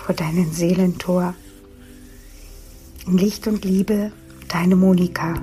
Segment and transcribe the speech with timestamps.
[0.00, 1.34] vor deinem Seelentor.
[3.06, 4.12] In Licht und Liebe,
[4.48, 5.34] deine Monika.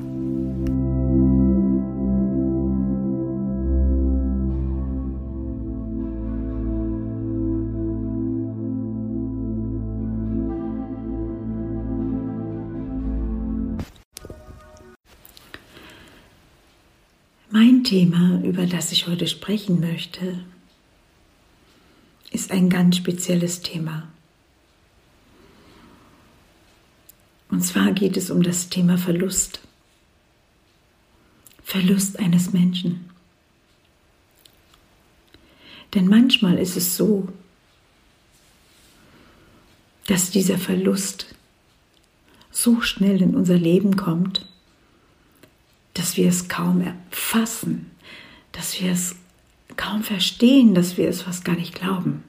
[17.49, 20.39] Mein Thema, über das ich heute sprechen möchte,
[22.31, 24.07] ist ein ganz spezielles Thema.
[27.57, 29.61] Und zwar geht es um das Thema Verlust.
[31.63, 33.09] Verlust eines Menschen.
[35.95, 37.29] Denn manchmal ist es so,
[40.05, 41.33] dass dieser Verlust
[42.51, 44.47] so schnell in unser Leben kommt,
[45.95, 47.89] dass wir es kaum erfassen,
[48.51, 49.15] dass wir es
[49.77, 52.23] kaum verstehen, dass wir es fast gar nicht glauben.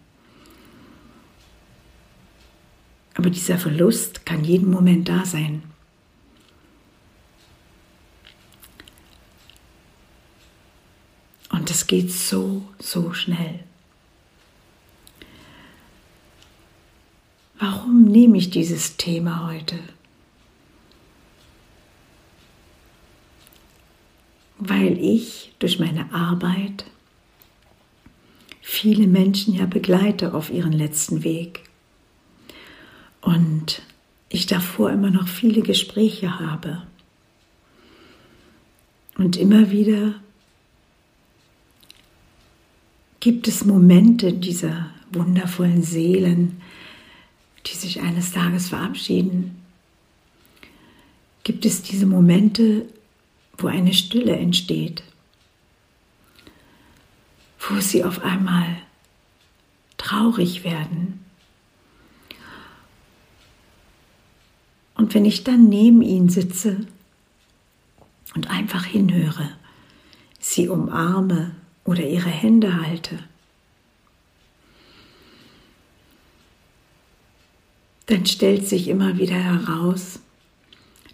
[3.18, 5.64] Aber dieser Verlust kann jeden Moment da sein.
[11.50, 13.58] Und es geht so, so schnell.
[17.58, 19.80] Warum nehme ich dieses Thema heute?
[24.58, 26.84] Weil ich durch meine Arbeit
[28.60, 31.67] viele Menschen ja begleite auf ihren letzten Weg.
[33.28, 33.82] Und
[34.30, 36.82] ich davor immer noch viele Gespräche habe.
[39.18, 40.14] Und immer wieder
[43.20, 46.62] gibt es Momente dieser wundervollen Seelen,
[47.66, 49.62] die sich eines Tages verabschieden.
[51.44, 52.86] Gibt es diese Momente,
[53.58, 55.02] wo eine Stille entsteht,
[57.60, 58.78] wo sie auf einmal
[59.98, 61.27] traurig werden
[64.98, 66.84] Und wenn ich dann neben ihnen sitze
[68.34, 69.52] und einfach hinhöre,
[70.40, 71.54] sie umarme
[71.84, 73.20] oder ihre Hände halte,
[78.06, 80.18] dann stellt sich immer wieder heraus,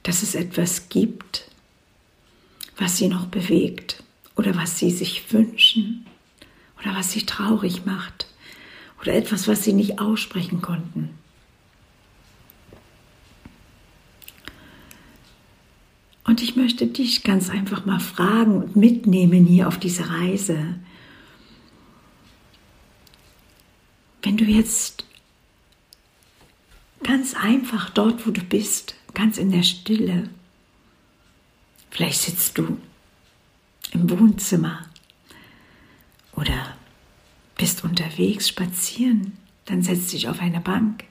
[0.03, 1.51] dass es etwas gibt,
[2.79, 4.03] was sie noch bewegt
[4.35, 6.07] oder was sie sich wünschen
[6.81, 8.29] oder was sie traurig macht
[9.03, 11.11] oder etwas, was sie nicht aussprechen konnten.
[16.25, 20.77] Und ich möchte dich ganz einfach mal fragen und mitnehmen hier auf diese Reise.
[24.23, 25.05] Wenn du jetzt
[27.03, 30.31] ganz einfach dort, wo du bist, ganz in der Stille,
[31.91, 32.79] vielleicht sitzt du
[33.93, 34.87] im Wohnzimmer
[36.33, 36.75] oder
[37.59, 39.37] bist unterwegs spazieren,
[39.67, 41.05] dann setz dich auf eine Bank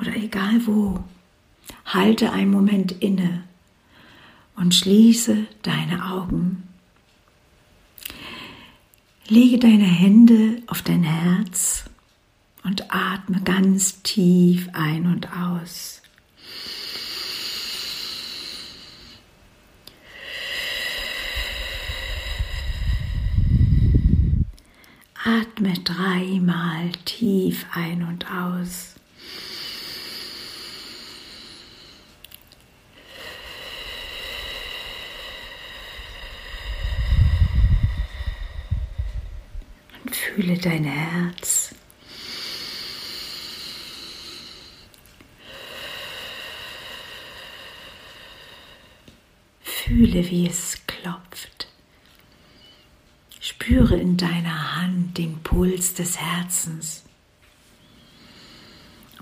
[0.00, 1.02] oder egal wo,
[1.84, 3.42] halte einen Moment inne
[4.56, 6.62] und schließe deine Augen.
[9.28, 11.84] Lege deine Hände auf dein Herz
[12.64, 16.02] und atme ganz tief ein und aus.
[25.24, 28.95] Atme dreimal tief ein und aus.
[40.36, 41.74] Fühle dein Herz.
[49.62, 51.68] Fühle, wie es klopft.
[53.40, 57.04] Spüre in deiner Hand den Puls des Herzens.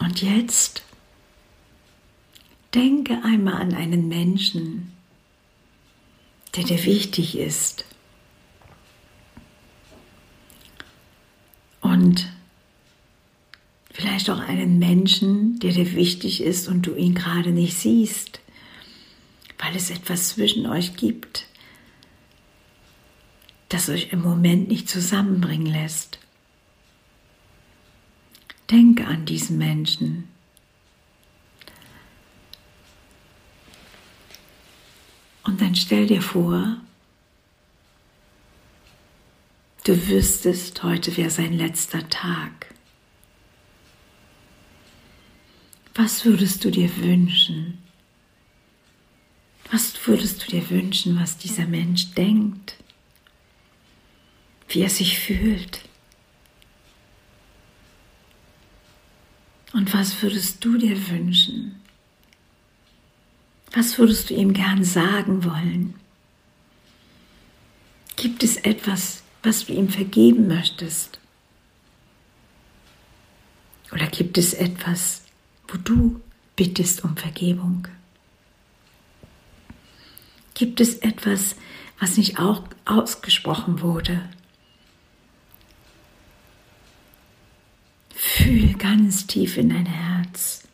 [0.00, 0.82] Und jetzt
[2.74, 4.90] denke einmal an einen Menschen,
[6.56, 7.84] der dir wichtig ist.
[12.04, 12.30] Und
[13.90, 18.40] vielleicht auch einen Menschen, der dir wichtig ist und du ihn gerade nicht siehst,
[19.58, 21.46] weil es etwas zwischen euch gibt,
[23.70, 26.18] das euch im Moment nicht zusammenbringen lässt.
[28.70, 30.28] Denke an diesen Menschen.
[35.44, 36.76] Und dann stell dir vor,
[39.84, 42.74] du wüsstest, heute wäre sein letzter Tag.
[45.94, 47.78] Was würdest du dir wünschen?
[49.70, 52.76] Was würdest du dir wünschen, was dieser Mensch denkt?
[54.68, 55.82] Wie er sich fühlt?
[59.72, 61.80] Und was würdest du dir wünschen?
[63.72, 65.94] Was würdest du ihm gern sagen wollen?
[68.16, 71.18] Gibt es etwas, was du ihm vergeben möchtest?
[73.92, 75.22] Oder gibt es etwas,
[75.68, 76.20] wo du
[76.56, 77.86] bittest um Vergebung?
[80.54, 81.56] Gibt es etwas,
[82.00, 84.28] was nicht auch ausgesprochen wurde?
[88.14, 90.66] Fühl ganz tief in dein Herz.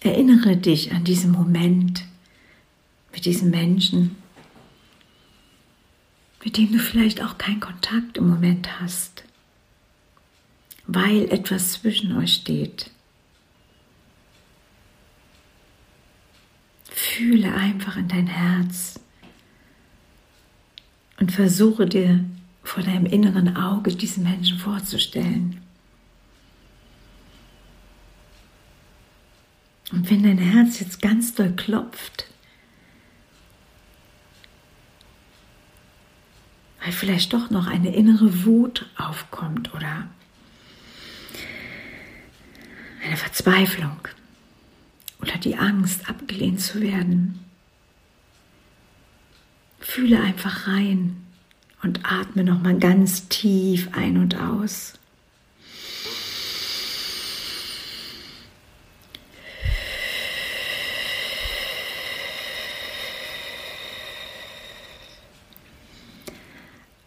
[0.00, 2.04] Erinnere dich an diesen Moment
[3.12, 4.16] mit diesem Menschen,
[6.44, 9.24] mit dem du vielleicht auch keinen Kontakt im Moment hast,
[10.86, 12.90] weil etwas zwischen euch steht.
[16.90, 19.00] Fühle einfach in dein Herz
[21.18, 22.24] und versuche dir
[22.64, 25.60] vor deinem inneren Auge diesen Menschen vorzustellen.
[29.92, 32.31] Und wenn dein Herz jetzt ganz doll klopft,
[36.82, 40.08] weil vielleicht doch noch eine innere Wut aufkommt oder
[43.04, 43.98] eine Verzweiflung
[45.20, 47.38] oder die Angst, abgelehnt zu werden,
[49.78, 51.16] fühle einfach rein
[51.82, 54.94] und atme noch mal ganz tief ein und aus.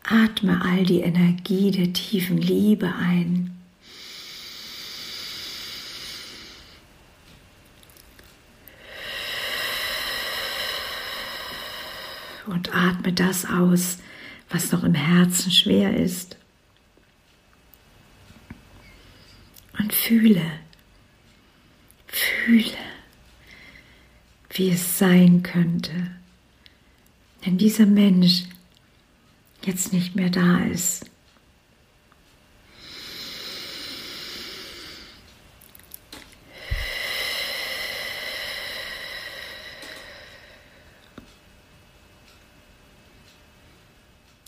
[0.07, 3.51] Atme all die Energie der tiefen Liebe ein.
[12.45, 13.97] Und atme das aus,
[14.49, 16.37] was noch im Herzen schwer ist.
[19.79, 20.45] Und fühle,
[22.05, 22.77] fühle,
[24.51, 26.11] wie es sein könnte,
[27.41, 28.43] wenn dieser Mensch
[29.65, 31.09] jetzt nicht mehr da ist.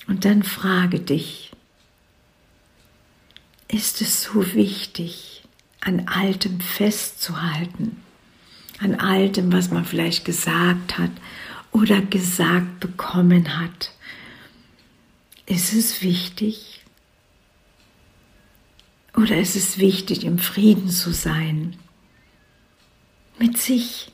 [0.08, 1.52] Und dann frage dich,
[3.68, 5.44] ist es so wichtig,
[5.82, 8.02] an Altem festzuhalten,
[8.80, 11.12] an Altem, was man vielleicht gesagt hat
[11.72, 13.92] oder gesagt bekommen hat?
[15.48, 16.84] Ist es wichtig?
[19.16, 21.78] Oder ist es wichtig, im Frieden zu sein?
[23.40, 24.12] Mit sich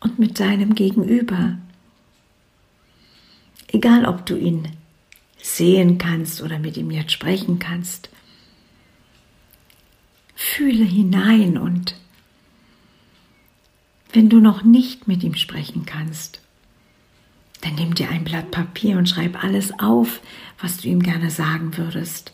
[0.00, 1.56] und mit deinem Gegenüber.
[3.68, 4.76] Egal, ob du ihn
[5.40, 8.10] sehen kannst oder mit ihm jetzt sprechen kannst.
[10.34, 11.96] Fühle hinein und
[14.12, 16.40] wenn du noch nicht mit ihm sprechen kannst,
[17.62, 20.20] dann nimm dir ein Blatt Papier und schreib alles auf,
[20.60, 22.32] was du ihm gerne sagen würdest.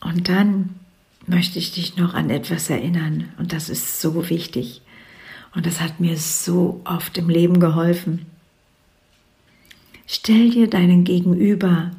[0.00, 0.76] Und dann
[1.26, 4.82] möchte ich dich noch an etwas erinnern und das ist so wichtig
[5.54, 8.26] und das hat mir so oft im Leben geholfen.
[10.06, 11.92] Stell dir deinen Gegenüber,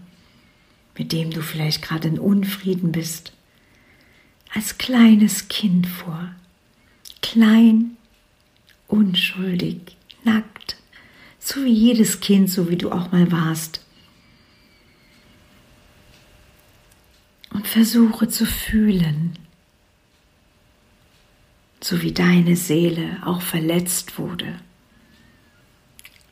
[0.97, 3.33] mit dem du vielleicht gerade in Unfrieden bist,
[4.53, 6.29] als kleines Kind vor,
[7.21, 7.97] klein
[8.91, 10.77] unschuldig, nackt,
[11.39, 13.85] so wie jedes Kind, so wie du auch mal warst.
[17.51, 19.37] Und versuche zu fühlen,
[21.81, 24.59] so wie deine Seele auch verletzt wurde,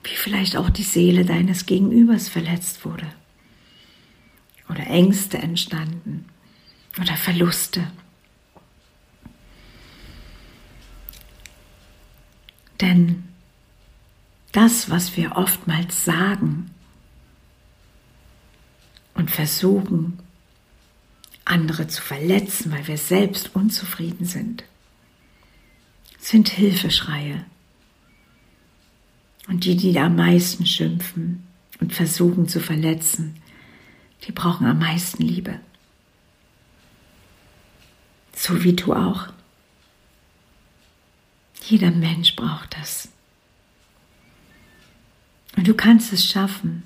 [0.04, 3.08] wie vielleicht auch die Seele deines Gegenübers verletzt wurde
[4.70, 6.26] oder Ängste entstanden
[7.00, 7.92] oder Verluste.
[12.82, 13.24] Denn
[14.52, 16.72] das, was wir oftmals sagen
[19.14, 20.20] und versuchen,
[21.46, 24.64] andere zu verletzen, weil wir selbst unzufrieden sind,
[26.20, 27.46] sind Hilfeschreie.
[29.48, 31.48] Und die, die am meisten schimpfen
[31.80, 33.36] und versuchen zu verletzen,
[34.28, 35.60] die brauchen am meisten Liebe.
[38.36, 39.30] So wie du auch.
[41.70, 43.10] Jeder Mensch braucht das.
[45.56, 46.82] Und du kannst es schaffen.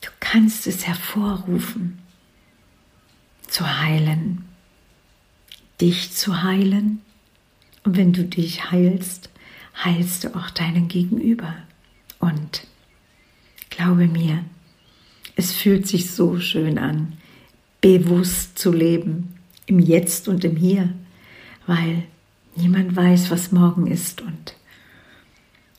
[0.00, 1.98] Du kannst es hervorrufen,
[3.48, 4.46] zu heilen,
[5.78, 7.02] dich zu heilen.
[7.84, 9.28] Und wenn du dich heilst,
[9.84, 11.54] heilst du auch deinen Gegenüber.
[12.18, 12.66] Und
[13.68, 14.42] glaube mir,
[15.34, 17.18] es fühlt sich so schön an,
[17.82, 19.34] bewusst zu leben,
[19.66, 20.94] im Jetzt und im Hier,
[21.66, 22.04] weil
[22.56, 24.54] niemand weiß, was morgen ist und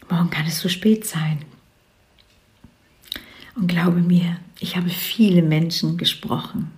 [0.10, 1.44] morgen kann es zu spät sein.
[3.56, 6.72] Und glaube mir, ich habe viele Menschen gesprochen,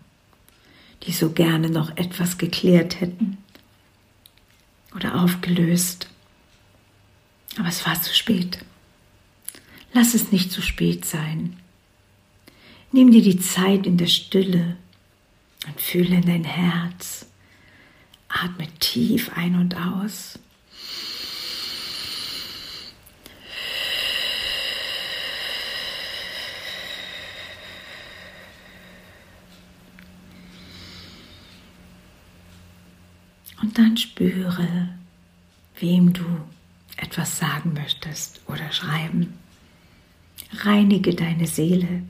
[1.03, 3.37] die so gerne noch etwas geklärt hätten
[4.95, 6.09] oder aufgelöst.
[7.57, 8.59] Aber es war zu spät.
[9.93, 11.57] Lass es nicht zu spät sein.
[12.91, 14.77] Nimm dir die Zeit in der Stille
[15.67, 17.28] und fühle in dein Herz.
[18.29, 20.37] Atme tief ein und aus.
[33.61, 34.89] Und dann spüre,
[35.79, 36.23] wem du
[36.97, 39.33] etwas sagen möchtest oder schreiben.
[40.53, 42.03] Reinige deine Seele,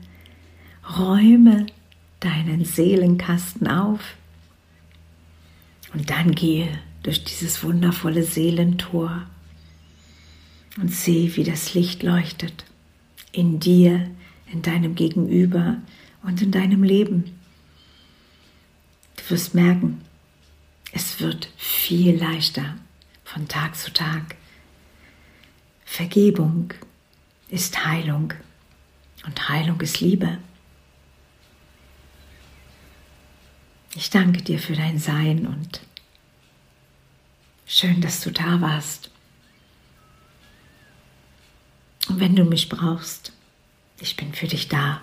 [0.98, 1.66] räume
[2.20, 4.00] deinen Seelenkasten auf
[5.92, 6.68] und dann gehe
[7.02, 9.26] durch dieses wundervolle Seelentor
[10.80, 12.64] und sehe, wie das Licht leuchtet
[13.32, 14.10] in dir,
[14.52, 15.78] in deinem Gegenüber
[16.22, 17.36] und in deinem Leben.
[19.16, 20.00] Du wirst merken,
[20.92, 22.76] es wird viel leichter
[23.24, 24.36] von Tag zu Tag.
[25.84, 26.72] Vergebung
[27.48, 28.32] ist Heilung
[29.26, 30.38] und Heilung ist Liebe.
[34.00, 35.82] Ich danke dir für dein Sein und
[37.66, 39.10] schön, dass du da warst.
[42.08, 43.34] Und wenn du mich brauchst,
[44.00, 45.02] ich bin für dich da.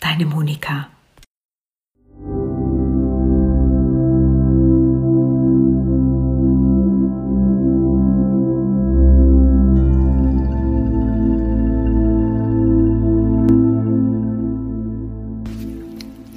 [0.00, 0.90] Deine Monika.